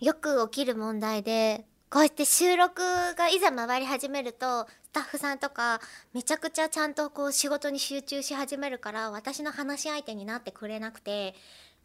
[0.00, 2.82] よく起きる問題でこうやって収録
[3.16, 5.80] がいざ回り始めるとスタッフさんとか
[6.12, 11.34] めちゃくちゃちゃんとこう仕事に集中し始めるから私の話し相手になってくれなくて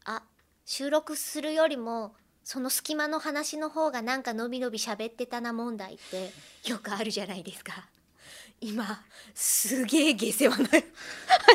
[0.03, 0.23] あ
[0.65, 2.13] 収録するよりも
[2.43, 6.31] その隙間の話の方がなんかのびのび喋ってたな問題って
[6.69, 7.87] よくあるじゃないですか。
[8.61, 9.01] 今
[9.33, 10.69] すげえ下世話な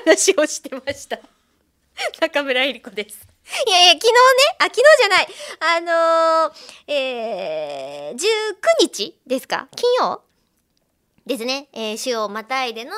[0.05, 1.21] 話をしてました
[2.21, 3.29] 中村えり子です
[3.67, 4.17] いやいや昨日ね
[4.59, 5.29] あ昨日じゃない。
[5.61, 8.19] あのー、えー、19
[8.81, 9.69] 日ですか？
[9.77, 10.23] 金曜？
[11.25, 12.93] ですね、えー、週をまたいでの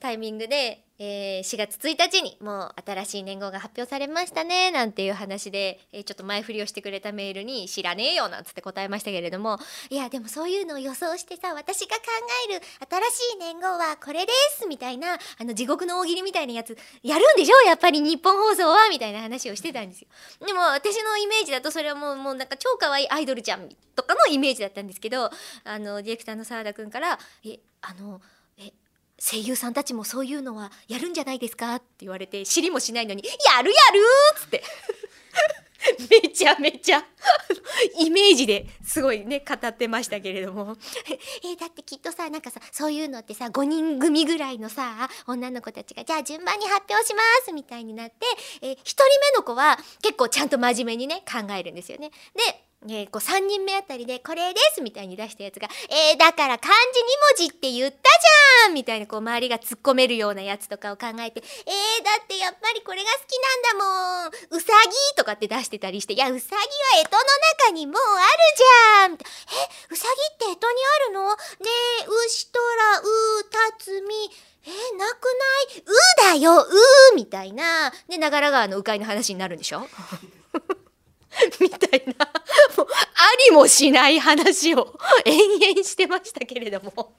[0.00, 9.58] タイミングでえー、4月1日にもう新しい年号が発表されましたねなんていう話で、えー、ちょっと前振りをしてくれたメールに知らねえよなんつって答えましたけれども
[9.90, 12.02] いやでもそういうのを予想してさ私が考
[12.50, 17.68] える新しい年号はこれですみたいなあの地獄の大喜利みたいなやつやるんでしょ？
[17.68, 18.88] やっぱり日本放送は？
[18.88, 20.08] みたいな話をしてたんですよ。
[20.46, 25.30] でも私のイメージだとそれはもうもうなんか超可愛いアイドルちゃんとかのイメージだったんですけど
[25.64, 28.20] あのディレクターの澤田君から「えあの
[28.58, 28.72] え
[29.18, 34.00] 声優さんたちもそういうのはやるんじゃないですか?」って言われて知りもしないのに「やるやる!」
[34.36, 34.62] っつって
[36.22, 37.04] めちゃめちゃ
[37.98, 40.76] イメージですごいね語ってましたけれども
[41.44, 48.26] えだってきっとさなんかさそういうのってさ5人組ぐらいのさ女の子たちがじゃあ順番に発表しますみたいになって
[48.62, 52.10] え1人目の子は結構ちゃんと真面目にね考えるんですよね。
[52.34, 64.30] でえー、こう3人目あたりで「これです」みたいに出したやつが「えー、だから漢字2文字って言ったじゃん!」みたいなこう周りが突っ込めるようなやつとかを考えて「えー、だってやっぱりこれが好きなんだもん。
[64.50, 67.18] うさぎ」とかって出してたりして「いやうさぎは干支の
[67.66, 69.16] 中にもうあるじゃん!」え
[69.90, 70.06] うさ
[70.38, 71.30] ぎって干支にあるの？
[71.34, 71.36] ね
[72.02, 74.30] え牛とらうたつみ
[74.64, 75.30] えー、なくな
[75.76, 75.80] い？
[75.80, 76.60] うだよ。
[76.60, 77.92] うみたいな。
[78.08, 79.88] で長良川の鵜飼の話になるんでしょ？
[81.60, 82.25] みたいな。
[83.48, 87.14] りもしない話を 延々してましたけれども。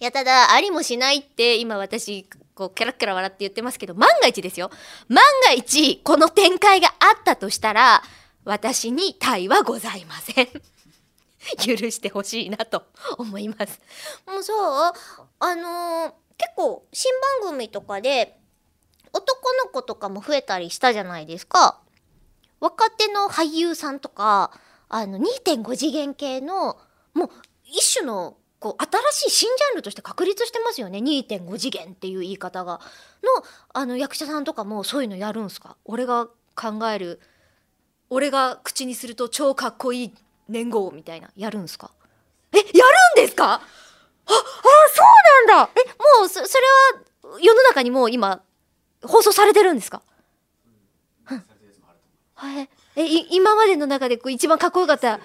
[0.00, 4.70] いやただありもしないって今私こうキャラキャラ笑って言ってますけど万が一ですよ。
[5.08, 8.02] 万が一この展開があったとしたら
[8.44, 10.48] 私に体はございません。
[11.58, 12.84] 許してほしいなと
[13.18, 13.80] 思います。
[14.26, 14.54] もうそ
[14.90, 14.92] う？
[15.40, 17.12] あのー、結構新
[17.42, 18.38] 番組とかで
[19.12, 21.80] 男の子とかも増えたりしたじゃないですか。
[22.60, 24.52] 若手の俳優さんとか
[24.96, 26.78] あの2.5次元系の
[27.14, 27.30] もう
[27.64, 28.82] 一種のこう
[29.12, 30.98] 新しい新ジャンルとして確立してますよね。
[30.98, 32.80] 2.5次元っていう言い方が。
[33.22, 35.76] のあの役者さんとかもそういうのやるんすか？
[35.84, 37.20] 俺が考える
[38.08, 40.14] 俺が口にすると超かっこいい
[40.48, 41.90] 年号みたいなやるんすか？
[42.52, 42.72] えやるん
[43.16, 43.54] ですか？
[43.54, 43.60] ああ
[44.28, 44.32] そ
[45.44, 45.70] うなんだ！
[45.74, 46.64] えもうそそれ
[47.32, 48.42] は世の中にもう今
[49.02, 50.02] 放送されてるんですか？
[52.36, 55.20] はい、え今までの中でこう一番かっこよかった。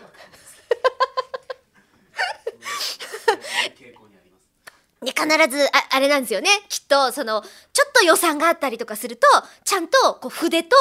[5.01, 6.49] ね、必ずああれなんですよね。
[6.67, 9.27] きっとそのちょっと予算があったりとかすると
[9.63, 10.75] ちゃんとこう筆と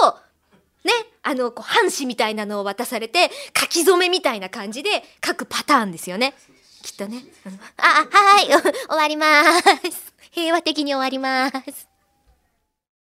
[0.84, 6.34] ねあのこう半紙みたいなのを渡されて書き初めみたいな感じで書くパターンですよね。
[6.82, 7.22] きっとね。
[7.76, 10.12] あはい 終わります。
[10.32, 11.87] 平和的に終わります。